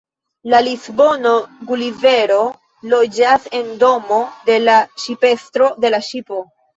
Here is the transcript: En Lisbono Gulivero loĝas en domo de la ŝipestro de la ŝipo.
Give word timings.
En 0.51 0.53
Lisbono 0.67 1.33
Gulivero 1.71 2.37
loĝas 2.93 3.45
en 3.59 3.69
domo 3.83 4.17
de 4.49 4.57
la 4.63 4.79
ŝipestro 5.05 5.69
de 5.87 5.93
la 5.97 6.01
ŝipo. 6.09 6.41